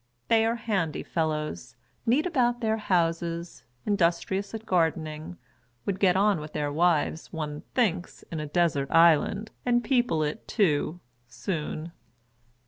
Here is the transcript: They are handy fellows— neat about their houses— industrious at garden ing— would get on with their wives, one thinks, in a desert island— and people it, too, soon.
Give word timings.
They 0.29 0.47
are 0.47 0.55
handy 0.55 1.03
fellows— 1.03 1.75
neat 2.07 2.25
about 2.25 2.59
their 2.59 2.77
houses— 2.77 3.63
industrious 3.85 4.51
at 4.55 4.65
garden 4.65 5.05
ing— 5.05 5.37
would 5.85 5.99
get 5.99 6.15
on 6.17 6.39
with 6.39 6.53
their 6.53 6.73
wives, 6.73 7.31
one 7.31 7.61
thinks, 7.75 8.23
in 8.31 8.39
a 8.39 8.47
desert 8.47 8.89
island— 8.89 9.51
and 9.63 9.83
people 9.83 10.23
it, 10.23 10.47
too, 10.47 11.01
soon. 11.27 11.91